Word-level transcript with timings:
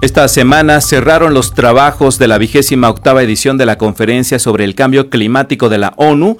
Esta 0.00 0.28
semana 0.28 0.80
cerraron 0.80 1.34
los 1.34 1.54
trabajos 1.54 2.20
de 2.20 2.28
la 2.28 2.38
vigésima 2.38 2.88
octava 2.88 3.20
edición 3.24 3.58
de 3.58 3.66
la 3.66 3.78
Conferencia 3.78 4.38
sobre 4.38 4.62
el 4.62 4.76
Cambio 4.76 5.10
Climático 5.10 5.68
de 5.68 5.78
la 5.78 5.92
ONU, 5.96 6.38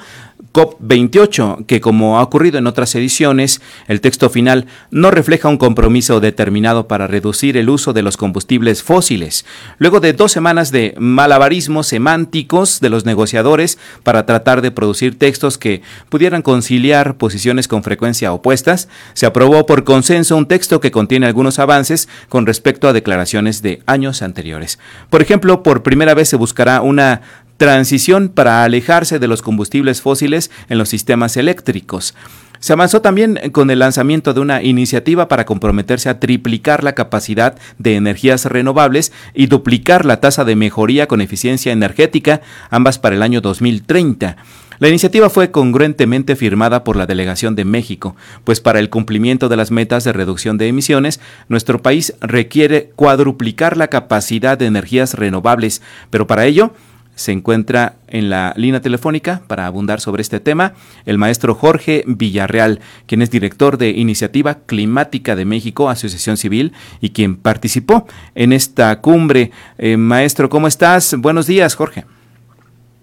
COP28, 0.59 1.67
que 1.67 1.81
como 1.81 2.19
ha 2.19 2.23
ocurrido 2.23 2.59
en 2.59 2.67
otras 2.67 2.93
ediciones, 2.97 3.61
el 3.87 4.01
texto 4.01 4.29
final 4.29 4.67
no 4.91 5.13
refleja 5.13 5.49
un 5.49 5.57
compromiso 5.57 6.19
determinado 6.19 6.89
para 6.89 7.07
reducir 7.07 7.57
el 7.57 7.71
uso 7.71 7.93
de 7.93 8.03
los 8.03 8.17
combustibles 8.17 8.83
fósiles. 8.83 9.45
Luego 9.79 10.01
de 10.01 10.15
dos 10.15 10.33
semanas 10.33 10.73
de 10.73 10.97
malabarismos 10.99 11.87
semánticos 11.87 12.81
de 12.81 12.89
los 12.89 13.05
negociadores 13.05 13.79
para 14.03 14.27
tratar 14.27 14.61
de 14.61 14.73
producir 14.73 15.17
textos 15.17 15.59
que 15.59 15.83
pudieran 16.09 16.43
conciliar 16.43 17.19
posiciones 17.19 17.69
con 17.69 17.85
frecuencia 17.85 18.33
opuestas, 18.33 18.89
se 19.15 19.27
aprobó 19.27 19.65
por 19.65 19.85
consenso 19.85 20.37
un 20.37 20.47
texto 20.47 20.81
que 20.81 20.91
contiene 20.91 21.27
algunos 21.27 21.61
avances 21.61 22.09
con 22.29 22.47
respecto 22.47 22.89
a 22.89 22.93
declaraciones 22.93 23.63
de 23.63 23.81
años 23.87 24.23
anteriores. 24.23 24.81
Por 25.09 25.23
ejemplo, 25.23 25.63
por 25.63 25.85
primera 25.85 26.15
vez 26.15 26.29
se 26.29 26.37
buscará 26.37 26.81
una 26.81 27.23
transición 27.59 28.31
para 28.31 28.65
alejarse 28.65 29.19
de 29.19 29.29
los 29.29 29.43
combustibles 29.43 30.01
fósiles 30.01 30.51
en 30.71 30.79
los 30.79 30.89
sistemas 30.89 31.37
eléctricos. 31.37 32.15
Se 32.61 32.73
avanzó 32.73 33.03
también 33.03 33.39
con 33.53 33.71
el 33.71 33.81
lanzamiento 33.81 34.35
de 34.35 34.41
una 34.41 34.63
iniciativa 34.63 35.29
para 35.29 35.45
comprometerse 35.45 36.09
a 36.09 36.19
triplicar 36.19 36.83
la 36.83 36.95
capacidad 36.95 37.57
de 37.79 37.95
energías 37.95 38.47
renovables 38.47 39.13
y 39.35 39.47
duplicar 39.47 40.05
la 40.05 40.21
tasa 40.21 40.45
de 40.45 40.57
mejoría 40.57 41.07
con 41.07 41.21
eficiencia 41.21 41.73
energética, 41.73 42.41
ambas 42.71 42.99
para 42.99 43.15
el 43.15 43.23
año 43.23 43.41
2030. 43.41 44.37
La 44.81 44.89
iniciativa 44.89 45.29
fue 45.29 45.51
congruentemente 45.51 46.37
firmada 46.37 46.85
por 46.85 46.97
la 46.97 47.07
Delegación 47.07 47.57
de 47.57 47.65
México, 47.65 48.15
pues 48.45 48.61
para 48.61 48.79
el 48.79 48.91
cumplimiento 48.91 49.49
de 49.49 49.57
las 49.57 49.73
metas 49.73 50.05
de 50.05 50.13
reducción 50.13 50.57
de 50.57 50.69
emisiones, 50.69 51.21
nuestro 51.49 51.83
país 51.83 52.15
requiere 52.21 52.93
cuadruplicar 52.95 53.77
la 53.77 53.89
capacidad 53.89 54.57
de 54.57 54.67
energías 54.67 55.15
renovables, 55.15 55.83
pero 56.11 56.29
para 56.29 56.47
ello 56.47 56.73
se 57.19 57.33
encuentra 57.33 57.97
en 58.07 58.31
la 58.31 58.55
línea 58.57 58.81
telefónica 58.81 59.43
para 59.49 59.67
abundar 59.67 60.01
sobre 60.01 60.23
este 60.23 60.39
tema 60.39 60.75
el 61.05 61.19
maestro 61.19 61.53
Jorge 61.53 62.05
Villarreal, 62.07 62.79
quien 63.07 63.23
es 63.23 63.31
director 63.31 63.77
de 63.77 63.91
Iniciativa 63.91 64.59
Climática 64.67 65.35
de 65.35 65.45
México, 65.45 65.91
Asociación 65.91 66.37
Civil, 66.37 66.73
y 67.01 67.11
quien 67.11 67.37
participó 67.37 68.07
en 68.37 68.53
esta 68.53 69.01
cumbre. 69.01 69.51
Eh, 69.79 69.97
maestro, 69.97 70.49
¿cómo 70.49 70.69
estás? 70.69 71.17
Buenos 71.19 71.49
días, 71.49 71.75
Jorge. 71.75 72.05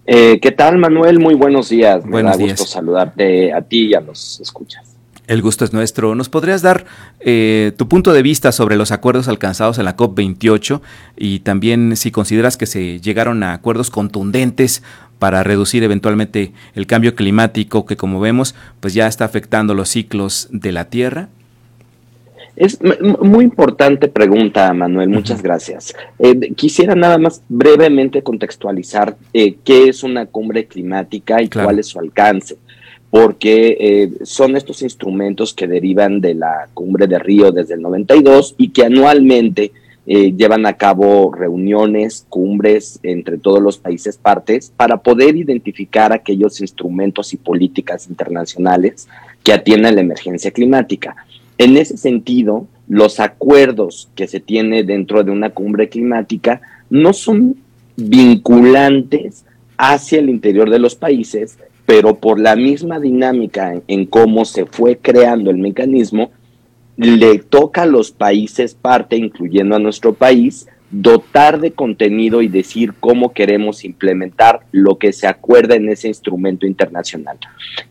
Eh, 0.06 0.40
¿Qué 0.40 0.50
tal, 0.50 0.78
Manuel? 0.78 1.18
Muy 1.18 1.34
buenos 1.34 1.68
días. 1.68 2.02
buenos 2.06 2.38
Me 2.38 2.44
da 2.46 2.52
gusto 2.52 2.64
saludarte 2.64 3.52
a 3.52 3.60
ti 3.60 3.88
y 3.88 3.94
a 3.94 4.00
los 4.00 4.40
escuchas. 4.40 4.85
El 5.26 5.42
gusto 5.42 5.64
es 5.64 5.72
nuestro. 5.72 6.14
¿Nos 6.14 6.28
podrías 6.28 6.62
dar 6.62 6.84
eh, 7.20 7.72
tu 7.76 7.88
punto 7.88 8.12
de 8.12 8.22
vista 8.22 8.52
sobre 8.52 8.76
los 8.76 8.92
acuerdos 8.92 9.26
alcanzados 9.26 9.78
en 9.78 9.84
la 9.84 9.96
COP28 9.96 10.80
y 11.16 11.40
también 11.40 11.96
si 11.96 12.12
consideras 12.12 12.56
que 12.56 12.66
se 12.66 13.00
llegaron 13.00 13.42
a 13.42 13.52
acuerdos 13.52 13.90
contundentes 13.90 14.84
para 15.18 15.42
reducir 15.42 15.82
eventualmente 15.82 16.52
el 16.74 16.86
cambio 16.86 17.14
climático 17.14 17.86
que 17.86 17.96
como 17.96 18.20
vemos 18.20 18.54
pues 18.80 18.94
ya 18.94 19.06
está 19.06 19.24
afectando 19.24 19.74
los 19.74 19.88
ciclos 19.88 20.48
de 20.52 20.72
la 20.72 20.84
Tierra? 20.84 21.28
Es 22.54 22.78
muy 23.20 23.44
importante 23.44 24.08
pregunta, 24.08 24.72
Manuel. 24.72 25.08
Muchas 25.10 25.42
gracias. 25.42 25.92
Eh, 26.18 26.54
quisiera 26.54 26.94
nada 26.94 27.18
más 27.18 27.42
brevemente 27.48 28.22
contextualizar 28.22 29.16
eh, 29.34 29.56
qué 29.62 29.88
es 29.88 30.02
una 30.04 30.24
cumbre 30.26 30.66
climática 30.66 31.42
y 31.42 31.48
cuál 31.48 31.80
es 31.80 31.88
su 31.88 31.98
alcance 31.98 32.56
porque 33.10 33.76
eh, 33.78 34.10
son 34.24 34.56
estos 34.56 34.82
instrumentos 34.82 35.54
que 35.54 35.66
derivan 35.66 36.20
de 36.20 36.34
la 36.34 36.68
cumbre 36.74 37.06
de 37.06 37.18
Río 37.18 37.52
desde 37.52 37.74
el 37.74 37.82
92 37.82 38.54
y 38.58 38.70
que 38.70 38.84
anualmente 38.84 39.72
eh, 40.08 40.32
llevan 40.36 40.66
a 40.66 40.74
cabo 40.74 41.32
reuniones, 41.34 42.26
cumbres 42.28 43.00
entre 43.02 43.38
todos 43.38 43.60
los 43.60 43.78
países 43.78 44.16
partes 44.16 44.72
para 44.76 44.98
poder 44.98 45.36
identificar 45.36 46.12
aquellos 46.12 46.60
instrumentos 46.60 47.32
y 47.32 47.36
políticas 47.36 48.08
internacionales 48.08 49.08
que 49.42 49.52
atienden 49.52 49.96
la 49.96 50.02
emergencia 50.02 50.52
climática. 50.52 51.16
En 51.58 51.76
ese 51.76 51.96
sentido, 51.96 52.68
los 52.86 53.18
acuerdos 53.18 54.08
que 54.14 54.28
se 54.28 54.38
tiene 54.38 54.84
dentro 54.84 55.24
de 55.24 55.32
una 55.32 55.50
cumbre 55.50 55.88
climática 55.88 56.60
no 56.88 57.12
son 57.12 57.56
vinculantes 57.96 59.44
hacia 59.76 60.20
el 60.20 60.28
interior 60.28 60.70
de 60.70 60.78
los 60.78 60.94
países, 60.94 61.58
pero 61.86 62.16
por 62.16 62.40
la 62.40 62.56
misma 62.56 62.98
dinámica 62.98 63.80
en, 63.86 64.06
cómo 64.06 64.44
se 64.44 64.66
fue 64.66 64.98
creando 64.98 65.50
el 65.50 65.58
mecanismo, 65.58 66.32
le 66.96 67.38
toca 67.38 67.82
a 67.82 67.86
los 67.86 68.10
países 68.10 68.74
parte, 68.74 69.16
incluyendo 69.16 69.76
a 69.76 69.78
nuestro 69.78 70.12
país, 70.12 70.66
dotar 70.90 71.60
de 71.60 71.72
contenido 71.72 72.42
y 72.42 72.48
decir 72.48 72.94
cómo 72.98 73.32
queremos 73.32 73.84
implementar 73.84 74.60
lo 74.72 74.98
que 74.98 75.12
se 75.12 75.26
acuerda 75.26 75.76
en 75.76 75.88
ese 75.88 76.08
instrumento 76.08 76.66
internacional. 76.66 77.38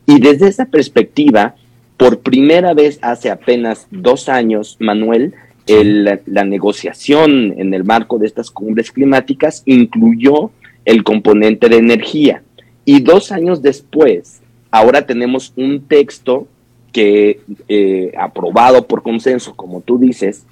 Y 0.05 0.19
desde 0.19 0.47
esa 0.47 0.65
perspectiva, 0.65 1.55
por 1.97 2.19
primera 2.19 2.73
vez 2.73 2.99
hace 3.01 3.29
apenas 3.29 3.87
dos 3.91 4.27
años, 4.27 4.77
Manuel, 4.79 5.33
la 5.67 6.43
negociación 6.43 7.53
en 7.57 7.73
el 7.73 7.83
marco 7.83 8.17
de 8.17 8.27
estas 8.27 8.51
cumbres 8.51 8.91
climáticas 8.91 9.63
incluyó 9.65 10.51
el 10.83 11.03
componente 11.03 11.69
de 11.69 11.77
energía. 11.77 12.43
Y 12.85 13.01
dos 13.01 13.31
años 13.31 13.61
después, 13.63 14.41
ahora 14.69 15.05
tenemos 15.05 15.51
un 15.55 15.81
texto 15.87 16.47
que, 16.95 17.41
eh, 17.67 18.13
aprobado 18.17 18.87
por 18.87 19.03
consenso, 19.03 19.53
como 19.55 19.81
tú 19.81 19.97
dices, 19.97 20.45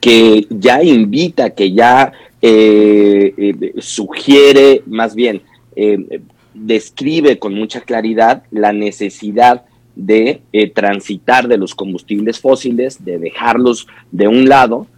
que 0.00 0.46
ya 0.50 0.82
invita, 0.82 1.50
que 1.50 1.72
ya 1.72 2.12
eh, 2.42 3.34
eh, 3.36 3.74
sugiere, 3.78 4.82
más 4.86 5.14
bien, 5.14 5.42
describe 6.54 7.38
con 7.38 7.54
mucha 7.54 7.82
claridad 7.82 8.42
la 8.50 8.72
necesidad 8.72 9.64
de 9.94 10.40
transitar 10.74 11.48
de 11.48 11.56
los 11.56 11.74
combustibles 11.74 12.40
fósiles, 12.40 13.04
de 13.04 13.18
dejarlos 13.18 13.86
de 14.10 14.26
un 14.28 14.48
lado 14.48 14.88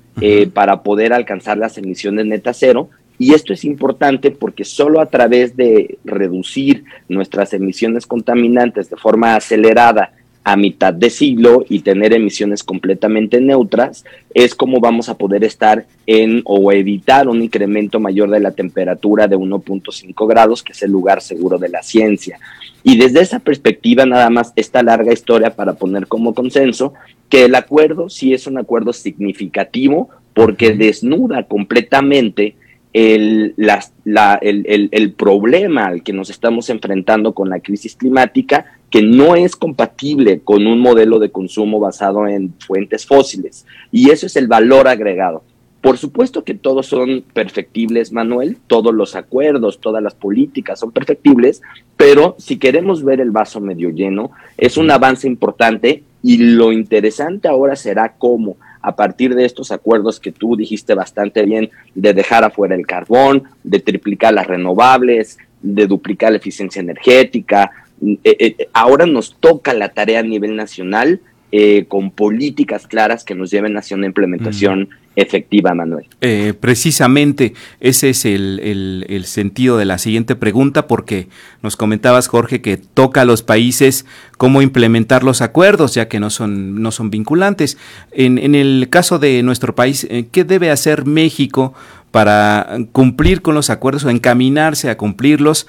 para 0.55 0.83
poder 0.83 1.13
alcanzar 1.13 1.59
las 1.59 1.79
emisiones 1.79 2.27
neta 2.27 2.53
cero 2.55 2.89
y 3.23 3.35
esto 3.35 3.53
es 3.53 3.65
importante 3.65 4.33
porque 4.33 4.65
solo 4.65 5.01
a 5.01 5.07
través 5.07 5.57
de 5.57 5.97
reducir 6.05 6.83
nuestras 7.09 7.53
emisiones 7.53 8.05
contaminantes 8.05 8.91
de 8.91 8.97
forma 8.97 9.37
acelerada 9.37 10.11
a 10.43 10.57
mitad 10.57 10.93
de 10.93 11.09
siglo 11.09 11.65
y 11.69 11.83
tener 11.83 12.13
emisiones 12.15 12.65
completamente 12.65 13.41
neutras, 13.41 14.05
es 14.35 14.57
como 14.57 14.81
vamos 14.81 15.09
a 15.09 15.17
poder 15.17 15.45
estar 15.45 15.87
en 16.05 16.43
o 16.45 16.73
evitar 16.73 17.29
un 17.29 17.43
incremento 17.43 18.01
mayor 18.01 18.29
de 18.29 18.41
la 18.41 18.51
temperatura 18.51 19.29
de 19.29 19.37
1.5 19.37 20.27
grados, 20.27 20.65
que 20.65 20.73
es 20.73 20.83
el 20.83 20.91
lugar 20.91 21.23
seguro 21.23 21.59
de 21.59 21.69
la 21.69 21.85
ciencia. 21.85 22.41
Y 22.83 22.99
desde 22.99 23.21
esa 23.21 23.39
perspectiva, 23.39 24.05
nada 24.05 24.31
más 24.31 24.53
esta 24.57 24.83
larga 24.83 25.13
historia 25.13 25.55
para 25.55 25.75
poner 25.75 26.09
como 26.09 26.35
consenso 26.35 26.93
que 27.29 27.45
el 27.45 27.55
acuerdo 27.55 28.09
sí 28.09 28.35
es 28.35 28.49
un 28.49 28.59
acuerdo 28.59 28.93
significativo 28.93 30.09
porque 30.35 30.73
desnuda 30.73 31.45
completamente 31.45 32.57
el, 32.93 33.55
el, 33.57 34.89
el, 34.91 35.13
problema 35.13 35.87
al 35.87 36.03
que 36.03 36.13
nos 36.13 36.31
estamos 36.31 36.69
enfrentando 36.71 37.33
con 37.33 37.49
la 37.49 37.61
crisis 37.61 37.97
climática, 37.97 38.67
que 38.91 39.03
no 39.03 39.35
es 39.35 39.57
compatible 39.57 40.41
con 40.41 40.67
un 40.67 40.79
modelo 40.79 41.19
de 41.19 41.31
consumo 41.31 41.81
basado 41.81 42.27
en 42.29 42.55
fuentes 42.59 43.07
fósiles. 43.07 43.67
Y 43.91 44.11
eso 44.11 44.27
es 44.27 44.37
el 44.37 44.47
valor 44.47 44.89
agregado. 44.89 45.43
Por 45.81 45.99
supuesto 45.99 46.45
que 46.45 46.55
todos 46.55 46.87
son 46.87 47.25
perfectibles, 47.33 48.13
Manuel, 48.13 48.59
todos 48.69 48.95
los 48.95 49.17
acuerdos, 49.17 49.81
todas 49.81 50.01
las 50.01 50.15
políticas 50.15 50.79
son 50.79 50.93
perfectibles, 50.93 51.61
pero 51.97 52.37
si 52.39 52.57
queremos 52.59 53.03
ver 53.03 53.21
el 53.21 53.33
vaso 53.33 53.61
medio 53.61 53.91
lleno, 53.91 54.31
es 54.57 54.77
un 54.77 54.93
avance 54.93 55.27
importante 55.27 56.05
y 56.23 56.37
lo 56.37 56.71
interesante 56.71 57.49
ahora 57.49 57.75
será 57.75 58.15
cómo 58.17 58.57
a 58.83 58.97
partir 58.97 59.35
de 59.35 59.45
estos 59.45 59.71
acuerdos 59.71 60.21
que 60.21 60.33
tú 60.33 60.57
dijiste 60.57 60.95
bastante 60.95 61.45
bien, 61.45 61.71
de 61.95 62.13
dejar 62.13 62.45
afuera 62.45 62.75
el 62.75 62.87
carbón, 62.87 63.45
de 63.63 63.79
triplicar 63.79 64.35
las 64.35 64.47
renovables, 64.47 65.39
de 65.63 65.87
duplicar 65.87 66.33
la 66.33 66.39
eficiencia 66.39 66.81
energética. 66.81 67.71
Eh, 68.03 68.19
eh, 68.25 68.69
ahora 68.73 69.07
nos 69.07 69.37
toca 69.39 69.73
la 69.73 69.91
tarea 69.91 70.21
a 70.21 70.25
nivel 70.25 70.57
nacional 70.57 71.21
eh, 71.55 71.85
con 71.87 72.11
políticas 72.11 72.87
claras 72.87 73.25
que 73.25 73.35
nos 73.35 73.51
lleven 73.51 73.77
hacia 73.77 73.95
una 73.95 74.07
implementación 74.07 74.89
efectiva, 75.17 75.75
Manuel. 75.75 76.07
Eh, 76.23 76.55
precisamente 76.59 77.53
ese 77.79 78.09
es 78.09 78.25
el, 78.25 79.23
sentido 79.27 79.77
de 79.77 79.85
la 79.85 79.99
siguiente 79.99 80.35
pregunta, 80.35 80.87
porque 80.87 81.29
nos 81.63 81.77
comentabas, 81.77 82.29
Jorge, 82.29 82.63
que 82.63 82.79
toca 82.79 83.21
a 83.21 83.25
los 83.27 83.43
países 83.43 84.07
cómo 84.39 84.63
implementar 84.63 85.25
los 85.25 85.43
acuerdos, 85.43 85.95
ya 85.95 86.09
que 86.09 86.21
no 86.21 86.31
son, 86.31 86.81
no 86.81 86.91
son 86.91 87.11
vinculantes. 87.11 87.77
En, 88.13 88.39
en 88.39 88.55
el 88.55 88.89
caso 88.89 89.19
de 89.19 89.43
nuestro 89.43 89.75
país, 89.75 90.07
eh, 90.09 90.29
¿qué 90.33 90.45
debe 90.45 90.71
hacer 90.71 91.05
México? 91.05 91.75
para 92.13 92.77
cumplir 92.93 93.41
con 93.41 93.55
los 93.55 93.71
acuerdos 93.71 94.05
o 94.05 94.11
encaminarse 94.11 94.91
a 94.91 94.99
cumplirlos 94.99 95.67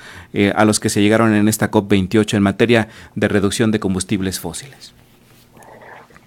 a 0.55 0.65
los 0.65 0.81
que 0.81 0.89
se 0.89 1.01
llegaron 1.01 1.33
en 1.33 1.47
esta 1.47 1.71
COP28 1.71 2.33
en 2.33 2.43
materia 2.43 2.89
de 3.15 3.29
reducción 3.29 3.71
de 3.71 3.79
combustibles 3.79 4.41
fósiles. 4.41 4.93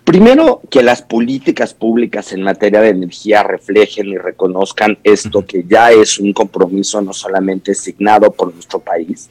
Primero, 0.07 0.61
que 0.71 0.85
las 0.85 1.03
políticas 1.03 1.75
públicas 1.75 2.33
en 2.33 2.41
materia 2.41 2.81
de 2.81 2.91
energía 2.91 3.43
reflejen 3.43 4.07
y 4.07 4.17
reconozcan 4.17 4.97
esto 5.03 5.45
que 5.45 5.65
ya 5.69 5.91
es 5.91 6.21
un 6.21 6.33
compromiso 6.33 7.03
no 7.03 7.13
solamente 7.13 7.73
asignado 7.73 8.31
por 8.31 8.55
nuestro 8.55 8.79
país, 8.79 9.29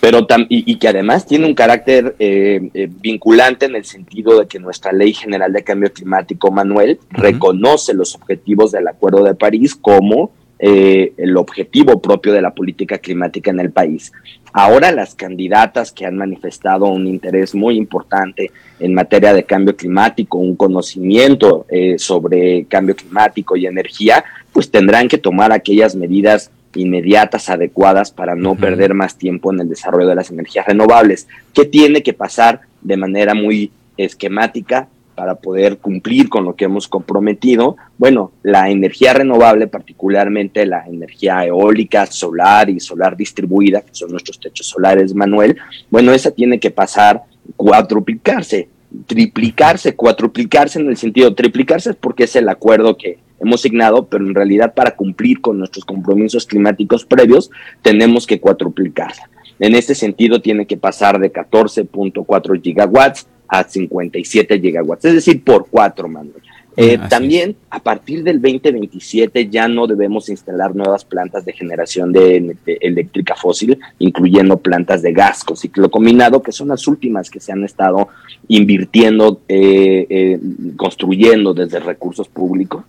pero 0.00 0.24
y, 0.48 0.78
que 0.78 0.86
además 0.86 1.26
tiene 1.26 1.46
un 1.46 1.54
carácter 1.56 2.14
eh, 2.20 2.70
eh, 2.74 2.88
vinculante 2.88 3.66
en 3.66 3.74
el 3.74 3.84
sentido 3.84 4.38
de 4.38 4.46
que 4.46 4.60
nuestra 4.60 4.92
Ley 4.92 5.12
General 5.12 5.52
de 5.52 5.64
Cambio 5.64 5.92
Climático, 5.92 6.52
Manuel, 6.52 7.00
reconoce 7.10 7.92
los 7.92 8.14
objetivos 8.14 8.70
del 8.70 8.86
Acuerdo 8.86 9.24
de 9.24 9.34
París 9.34 9.74
como 9.74 10.30
eh, 10.58 11.12
el 11.16 11.36
objetivo 11.36 12.00
propio 12.00 12.32
de 12.32 12.42
la 12.42 12.54
política 12.54 12.98
climática 12.98 13.50
en 13.50 13.60
el 13.60 13.70
país. 13.70 14.12
Ahora 14.52 14.90
las 14.92 15.14
candidatas 15.14 15.92
que 15.92 16.06
han 16.06 16.16
manifestado 16.16 16.86
un 16.86 17.06
interés 17.06 17.54
muy 17.54 17.76
importante 17.76 18.50
en 18.80 18.94
materia 18.94 19.32
de 19.32 19.44
cambio 19.44 19.76
climático, 19.76 20.38
un 20.38 20.56
conocimiento 20.56 21.66
sobre 21.98 22.64
cambio 22.64 22.96
climático 22.96 23.56
y 23.56 23.66
energía, 23.66 24.24
pues 24.52 24.70
tendrán 24.70 25.06
que 25.06 25.18
tomar 25.18 25.52
aquellas 25.52 25.94
medidas 25.94 26.50
inmediatas, 26.74 27.48
adecuadas 27.48 28.10
para 28.10 28.34
no 28.34 28.54
perder 28.54 28.94
más 28.94 29.16
tiempo 29.16 29.52
en 29.52 29.60
el 29.60 29.68
desarrollo 29.68 30.08
de 30.08 30.14
las 30.14 30.30
energías 30.30 30.66
renovables. 30.66 31.28
¿Qué 31.54 31.64
tiene 31.64 32.02
que 32.02 32.12
pasar 32.12 32.60
de 32.80 32.96
manera 32.96 33.34
muy 33.34 33.70
esquemática 33.96 34.88
para 35.18 35.34
poder 35.34 35.78
cumplir 35.78 36.28
con 36.28 36.44
lo 36.44 36.54
que 36.54 36.66
hemos 36.66 36.86
comprometido? 36.86 37.76
Bueno, 37.98 38.30
la 38.44 38.70
energía 38.70 39.14
renovable, 39.14 39.66
particularmente 39.66 40.64
la 40.64 40.86
energía 40.86 41.44
eólica, 41.44 42.06
solar 42.06 42.70
y 42.70 42.78
solar 42.78 43.16
distribuida, 43.16 43.80
que 43.80 43.92
son 43.96 44.12
nuestros 44.12 44.38
techos 44.38 44.68
solares, 44.68 45.16
Manuel, 45.16 45.56
bueno, 45.90 46.12
esa 46.12 46.30
tiene 46.30 46.60
que 46.60 46.70
pasar, 46.70 47.24
cuadruplicarse, 47.56 48.68
triplicarse, 49.06 49.96
cuatruplicarse 49.96 50.78
en 50.78 50.88
el 50.88 50.96
sentido, 50.96 51.34
triplicarse 51.34 51.90
es 51.90 51.96
porque 51.96 52.22
es 52.22 52.36
el 52.36 52.48
acuerdo 52.48 52.96
que 52.96 53.18
hemos 53.40 53.60
signado, 53.60 54.06
pero 54.06 54.24
en 54.24 54.36
realidad 54.36 54.72
para 54.72 54.94
cumplir 54.94 55.40
con 55.40 55.58
nuestros 55.58 55.84
compromisos 55.84 56.46
climáticos 56.46 57.04
previos 57.04 57.50
tenemos 57.82 58.24
que 58.24 58.38
cuatruplicarla. 58.38 59.28
En 59.58 59.74
este 59.74 59.94
sentido 59.94 60.40
tiene 60.40 60.66
que 60.66 60.76
pasar 60.76 61.18
de 61.18 61.32
14.4 61.32 62.62
gigawatts 62.62 63.26
a 63.48 63.64
57 63.64 64.60
gigawatts, 64.60 65.04
es 65.06 65.14
decir, 65.14 65.42
por 65.42 65.68
cuatro, 65.68 66.08
Manuel. 66.08 66.42
Eh, 66.80 66.96
también 67.08 67.56
a 67.70 67.80
partir 67.80 68.22
del 68.22 68.40
2027 68.40 69.48
ya 69.48 69.66
no 69.66 69.88
debemos 69.88 70.28
instalar 70.28 70.76
nuevas 70.76 71.04
plantas 71.04 71.44
de 71.44 71.52
generación 71.52 72.12
de, 72.12 72.56
eléctrica 72.66 73.34
fósil, 73.34 73.80
incluyendo 73.98 74.58
plantas 74.58 75.02
de 75.02 75.12
gas 75.12 75.42
con 75.42 75.56
ciclo 75.56 75.90
combinado, 75.90 76.40
que 76.40 76.52
son 76.52 76.68
las 76.68 76.86
últimas 76.86 77.30
que 77.30 77.40
se 77.40 77.50
han 77.50 77.64
estado 77.64 78.06
invirtiendo, 78.46 79.40
eh, 79.48 80.06
eh, 80.08 80.40
construyendo 80.76 81.52
desde 81.52 81.80
recursos 81.80 82.28
públicos 82.28 82.84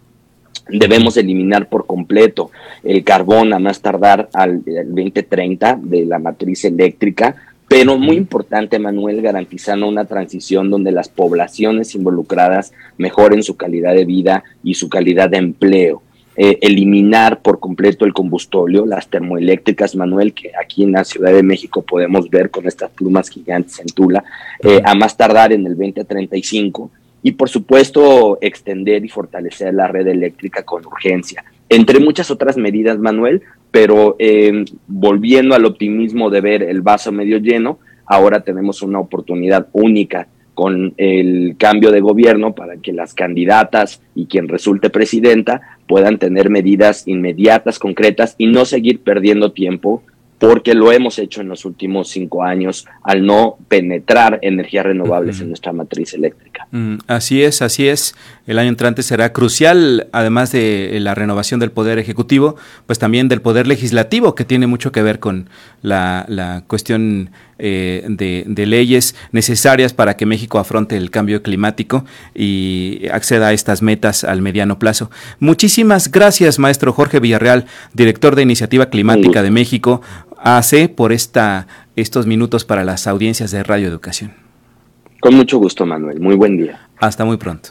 debemos 0.72 1.18
eliminar 1.18 1.70
por 1.70 1.86
completo 1.86 2.52
el 2.84 3.04
carbón 3.04 3.54
a 3.54 3.60
más 3.60 3.82
tardar 3.82 4.30
al, 4.34 4.64
2030 4.64 5.80
de 5.82 6.06
la 6.06 6.20
matriz 6.20 6.66
eléctrica, 6.66 7.36
pero 7.68 7.98
muy 7.98 8.16
importante, 8.16 8.80
Manuel, 8.80 9.22
garantizando 9.22 9.88
una 9.88 10.06
transición 10.06 10.72
donde 10.72 10.92
las 10.92 11.08
poblaciones 11.08 11.94
involucradas 11.94 12.74
mejoren 12.98 13.44
su 13.44 13.58
calidad 13.58 13.94
de 13.94 14.06
vida 14.06 14.44
y 14.64 14.74
su 14.74 14.90
calidad 14.90 15.30
de 15.30 15.38
empleo. 15.38 16.02
Eh, 16.36 16.58
eliminar 16.62 17.42
por 17.42 17.60
completo 17.60 18.06
el 18.06 18.14
combustorio, 18.14 18.86
las 18.86 19.10
termoeléctricas, 19.10 19.96
Manuel, 19.96 20.34
que 20.34 20.52
aquí 20.60 20.84
en 20.84 20.94
la 20.94 21.04
Ciudad 21.04 21.34
de 21.34 21.44
México 21.44 21.82
podemos 21.82 22.30
ver 22.30 22.50
con 22.50 22.66
estas 22.66 22.90
plumas 22.92 23.30
gigantes 23.30 23.78
en 23.80 23.88
Tula, 23.88 24.24
eh, 24.64 24.82
a 24.84 24.96
más 24.96 25.18
tardar 25.18 25.52
en 25.52 25.66
el 25.68 25.76
2035 25.76 26.90
y 27.22 27.32
por 27.34 27.50
supuesto 27.50 28.38
extender 28.42 29.04
y 29.04 29.10
fortalecer 29.10 29.74
la 29.74 29.88
red 29.88 30.08
eléctrica 30.08 30.64
con 30.64 30.86
urgencia, 30.86 31.44
entre 31.70 32.00
muchas 32.00 32.32
otras 32.32 32.58
medidas, 32.58 32.98
Manuel, 32.98 33.42
pero 33.72 34.16
eh, 34.20 34.66
volviendo 34.88 35.56
al 35.56 35.66
optimismo 35.66 36.30
de 36.30 36.42
ver 36.42 36.64
el 36.64 36.82
vaso 36.82 37.12
medio 37.12 37.38
lleno, 37.38 37.80
ahora 38.06 38.42
tenemos 38.42 38.82
una 38.82 39.00
oportunidad 39.00 39.68
única 39.72 40.28
con 40.56 40.94
el 40.98 41.56
cambio 41.58 41.92
de 41.92 42.02
gobierno 42.02 42.54
para 42.54 42.78
que 42.78 42.92
las 42.92 43.14
candidatas 43.14 44.02
y 44.14 44.26
quien 44.26 44.50
resulte 44.50 44.90
presidenta 44.90 45.80
puedan 45.88 46.18
tener 46.18 46.50
medidas 46.50 47.08
inmediatas, 47.08 47.80
concretas 47.80 48.36
y 48.38 48.48
no 48.48 48.66
seguir 48.66 49.00
perdiendo 49.00 49.54
tiempo 49.54 50.04
porque 50.40 50.74
lo 50.74 50.92
hemos 50.92 51.20
hecho 51.20 51.42
en 51.42 51.50
los 51.50 51.66
últimos 51.66 52.08
cinco 52.08 52.44
años 52.44 52.88
al 53.04 53.26
no 53.26 53.58
penetrar 53.68 54.40
energías 54.42 54.86
renovables 54.86 55.42
en 55.42 55.50
nuestra 55.50 55.74
matriz 55.74 56.14
eléctrica. 56.14 56.66
Mm, 56.72 56.96
así 57.08 57.44
es, 57.44 57.62
así 57.62 57.88
es. 57.88 58.16
El 58.48 58.58
año 58.58 58.70
entrante 58.70 59.04
será 59.04 59.32
crucial, 59.34 60.08
además 60.12 60.52
de 60.52 60.98
la 61.02 61.14
renovación 61.14 61.60
del 61.60 61.72
poder 61.72 62.00
ejecutivo, 62.00 62.56
pues 62.88 62.98
también 62.98 63.28
del 63.28 63.42
poder 63.42 63.68
legislativo, 63.68 64.34
que 64.34 64.46
tiene 64.46 64.66
mucho 64.66 64.92
que 64.92 65.04
ver 65.04 65.20
con 65.20 65.50
la, 65.82 66.64
cuestión 66.68 67.32
eh, 67.60 68.06
de, 68.08 68.44
de, 68.48 68.66
leyes 68.66 69.16
necesarias 69.32 69.94
para 69.94 70.16
que 70.16 70.26
México 70.26 70.58
afronte 70.58 70.98
el 70.98 71.12
cambio 71.12 71.44
climático 71.44 72.06
y 72.34 73.08
acceda 73.12 73.50
a 73.50 73.54
estas 73.54 73.82
metas 73.82 74.24
al 74.24 74.42
mediano 74.42 74.80
plazo. 74.80 75.12
Muchísimas 75.40 76.10
gracias, 76.10 76.58
maestro 76.58 76.94
Jorge 76.94 77.20
Villarreal, 77.20 77.66
director 77.94 78.36
de 78.36 78.44
Iniciativa 78.44 78.90
Climática 78.90 79.44
de 79.44 79.52
México 79.52 80.02
hace 80.42 80.90
por 80.90 81.12
esta, 81.12 81.68
estos 81.96 82.26
minutos 82.26 82.66
para 82.66 82.84
las 82.84 83.08
audiencias 83.08 83.52
de 83.52 83.64
Radio 83.64 83.88
Educación. 83.88 84.34
Con 85.20 85.36
mucho 85.36 85.58
gusto, 85.58 85.86
Manuel. 85.86 86.20
Muy 86.20 86.36
buen 86.36 86.58
día. 86.58 86.90
Hasta 86.98 87.26
muy 87.26 87.38
pronto. 87.38 87.70